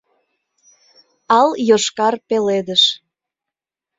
[1.39, 2.83] Ал-йошкар пеледыш